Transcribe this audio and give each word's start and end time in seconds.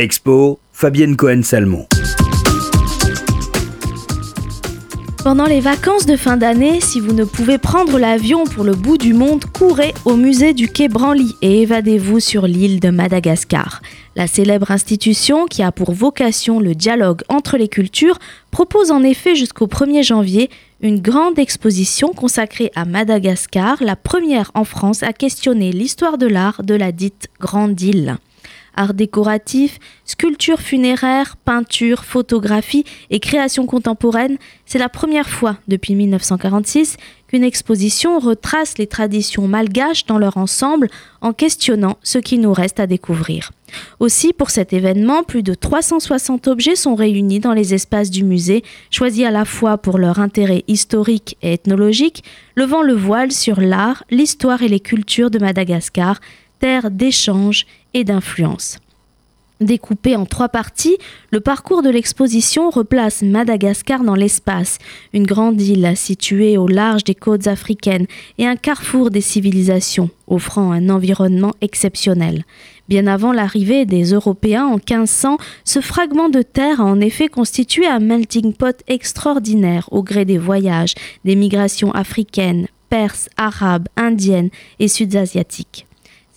Expo, 0.00 0.58
Fabienne 0.72 1.14
Cohen-Salmon. 1.14 1.86
Pendant 5.22 5.44
les 5.44 5.60
vacances 5.60 6.06
de 6.06 6.16
fin 6.16 6.38
d'année, 6.38 6.80
si 6.80 7.00
vous 7.00 7.12
ne 7.12 7.24
pouvez 7.24 7.58
prendre 7.58 7.98
l'avion 7.98 8.44
pour 8.44 8.64
le 8.64 8.74
bout 8.74 8.96
du 8.96 9.12
monde, 9.12 9.44
courez 9.44 9.92
au 10.06 10.16
musée 10.16 10.54
du 10.54 10.68
Quai 10.68 10.88
Branly 10.88 11.34
et 11.42 11.60
évadez-vous 11.60 12.18
sur 12.18 12.46
l'île 12.46 12.80
de 12.80 12.88
Madagascar. 12.88 13.82
La 14.16 14.26
célèbre 14.26 14.70
institution, 14.70 15.44
qui 15.44 15.62
a 15.62 15.70
pour 15.70 15.92
vocation 15.92 16.60
le 16.60 16.74
dialogue 16.74 17.20
entre 17.28 17.58
les 17.58 17.68
cultures, 17.68 18.18
propose 18.50 18.90
en 18.90 19.02
effet 19.02 19.34
jusqu'au 19.34 19.66
1er 19.66 20.02
janvier 20.02 20.48
une 20.80 21.00
grande 21.00 21.38
exposition 21.38 22.14
consacrée 22.14 22.72
à 22.74 22.86
Madagascar, 22.86 23.76
la 23.82 23.96
première 23.96 24.50
en 24.54 24.64
France 24.64 25.02
à 25.02 25.12
questionner 25.12 25.72
l'histoire 25.72 26.16
de 26.16 26.26
l'art 26.26 26.62
de 26.62 26.74
la 26.74 26.90
dite 26.90 27.28
Grande 27.38 27.78
Île 27.82 28.16
art 28.80 28.94
décoratif, 28.94 29.78
sculpture 30.06 30.60
funéraire, 30.60 31.36
peinture, 31.44 32.04
photographie 32.04 32.84
et 33.10 33.20
création 33.20 33.66
contemporaine, 33.66 34.38
c'est 34.64 34.78
la 34.78 34.88
première 34.88 35.28
fois 35.28 35.58
depuis 35.68 35.94
1946 35.94 36.96
qu'une 37.28 37.44
exposition 37.44 38.18
retrace 38.18 38.78
les 38.78 38.86
traditions 38.86 39.46
malgaches 39.46 40.06
dans 40.06 40.18
leur 40.18 40.38
ensemble 40.38 40.88
en 41.20 41.34
questionnant 41.34 41.98
ce 42.02 42.18
qui 42.18 42.38
nous 42.38 42.54
reste 42.54 42.80
à 42.80 42.86
découvrir. 42.86 43.52
Aussi, 44.00 44.32
pour 44.32 44.50
cet 44.50 44.72
événement, 44.72 45.22
plus 45.24 45.42
de 45.42 45.54
360 45.54 46.48
objets 46.48 46.74
sont 46.74 46.94
réunis 46.94 47.38
dans 47.38 47.52
les 47.52 47.74
espaces 47.74 48.10
du 48.10 48.24
musée, 48.24 48.64
choisis 48.90 49.26
à 49.26 49.30
la 49.30 49.44
fois 49.44 49.76
pour 49.76 49.98
leur 49.98 50.18
intérêt 50.18 50.64
historique 50.66 51.36
et 51.42 51.52
ethnologique, 51.52 52.24
levant 52.56 52.82
le 52.82 52.94
voile 52.94 53.30
sur 53.30 53.60
l'art, 53.60 54.04
l'histoire 54.10 54.62
et 54.62 54.68
les 54.68 54.80
cultures 54.80 55.30
de 55.30 55.38
Madagascar, 55.38 56.18
terre 56.60 56.90
d'échange 56.90 57.66
et 57.94 58.04
d'influence. 58.04 58.78
Découpé 59.60 60.16
en 60.16 60.24
trois 60.24 60.48
parties, 60.48 60.96
le 61.32 61.40
parcours 61.40 61.82
de 61.82 61.90
l'exposition 61.90 62.70
replace 62.70 63.20
Madagascar 63.20 64.02
dans 64.02 64.14
l'espace, 64.14 64.78
une 65.12 65.26
grande 65.26 65.60
île 65.60 65.92
située 65.96 66.56
au 66.56 66.66
large 66.66 67.04
des 67.04 67.14
côtes 67.14 67.46
africaines 67.46 68.06
et 68.38 68.46
un 68.46 68.56
carrefour 68.56 69.10
des 69.10 69.20
civilisations, 69.20 70.08
offrant 70.28 70.72
un 70.72 70.88
environnement 70.88 71.52
exceptionnel. 71.60 72.44
Bien 72.88 73.06
avant 73.06 73.32
l'arrivée 73.32 73.84
des 73.84 74.14
Européens 74.14 74.64
en 74.64 74.76
1500, 74.76 75.36
ce 75.64 75.80
fragment 75.80 76.30
de 76.30 76.40
terre 76.40 76.80
a 76.80 76.84
en 76.84 76.98
effet 76.98 77.28
constitué 77.28 77.86
un 77.86 78.00
melting 78.00 78.54
pot 78.54 78.80
extraordinaire 78.88 79.88
au 79.92 80.02
gré 80.02 80.24
des 80.24 80.38
voyages, 80.38 80.94
des 81.26 81.36
migrations 81.36 81.92
africaines, 81.92 82.66
perses, 82.88 83.28
arabes, 83.36 83.88
indiennes 83.96 84.48
et 84.78 84.88
sud-asiatiques. 84.88 85.86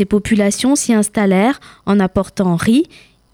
Ces 0.00 0.06
populations 0.06 0.76
s'y 0.76 0.94
installèrent 0.94 1.60
en 1.84 2.00
apportant 2.00 2.56
riz, 2.56 2.84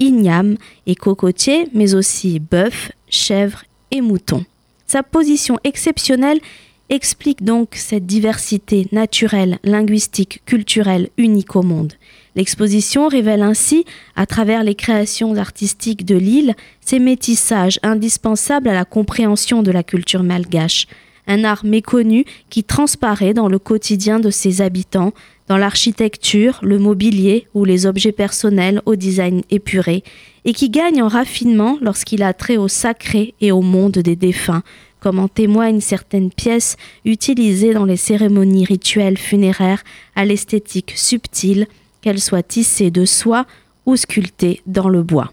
igname 0.00 0.56
et 0.89 0.97
cocotier, 0.97 1.69
mais 1.75 1.95
aussi 1.95 2.41
bœuf, 2.41 2.91
chèvre 3.08 3.62
et 3.92 4.00
mouton. 4.00 4.45
Sa 4.84 5.05
position 5.05 5.61
exceptionnelle 5.62 6.41
explique 6.89 7.45
donc 7.45 7.77
cette 7.77 8.05
diversité 8.05 8.89
naturelle, 8.91 9.61
linguistique, 9.62 10.42
culturelle 10.45 11.08
unique 11.19 11.55
au 11.55 11.62
monde. 11.62 11.92
L'exposition 12.34 13.06
révèle 13.06 13.42
ainsi, 13.42 13.84
à 14.17 14.27
travers 14.27 14.64
les 14.64 14.75
créations 14.75 15.36
artistiques 15.36 16.05
de 16.05 16.17
l'île, 16.17 16.56
ces 16.80 16.98
métissages 16.98 17.78
indispensables 17.84 18.67
à 18.67 18.75
la 18.75 18.84
compréhension 18.84 19.62
de 19.62 19.70
la 19.70 19.84
culture 19.84 20.25
malgache, 20.25 20.89
un 21.28 21.45
art 21.45 21.64
méconnu 21.64 22.25
qui 22.51 22.64
transparaît 22.64 23.34
dans 23.34 23.48
le 23.48 23.61
quotidien 23.61 24.19
de 24.19 24.30
ses 24.30 24.62
habitants, 24.62 25.12
dans 25.48 25.56
l'architecture, 25.56 26.58
le 26.62 26.78
mobilier 26.78 27.47
ou 27.55 27.64
les 27.64 27.86
objets 27.86 28.12
personnels 28.12 28.83
au 28.86 28.97
design 28.97 29.42
épuré, 29.50 30.02
et 30.44 30.52
qui 30.52 30.70
gagne 30.70 31.02
en 31.02 31.08
raffinement 31.08 31.78
lorsqu'il 31.80 32.22
a 32.22 32.33
trait 32.33 32.56
au 32.56 32.69
sacré 32.69 33.34
et 33.41 33.52
au 33.52 33.62
monde 33.62 33.98
des 33.98 34.17
défunts, 34.17 34.62
comme 35.00 35.19
en 35.19 35.28
témoignent 35.28 35.80
certaines 35.80 36.30
pièces 36.30 36.77
utilisées 37.05 37.74
dans 37.74 37.84
les 37.84 37.96
cérémonies 37.96 38.64
rituelles 38.64 39.18
funéraires 39.18 39.84
à 40.14 40.24
l'esthétique 40.24 40.95
subtile, 40.96 41.67
qu'elles 42.01 42.20
soient 42.20 42.42
tissées 42.42 42.90
de 42.90 43.05
soie 43.05 43.46
ou 43.84 43.96
sculptées 43.96 44.63
dans 44.67 44.89
le 44.89 45.02
bois. 45.02 45.33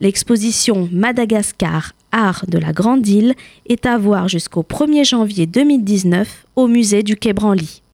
L'exposition 0.00 0.88
Madagascar 0.90 1.92
Art 2.10 2.44
de 2.48 2.58
la 2.58 2.72
Grande 2.72 3.06
Île 3.06 3.34
est 3.66 3.86
à 3.86 3.96
voir 3.98 4.28
jusqu'au 4.28 4.62
1er 4.62 5.08
janvier 5.08 5.46
2019 5.46 6.46
au 6.56 6.66
musée 6.66 7.02
du 7.02 7.16
Quai 7.16 7.32
Branly. 7.32 7.82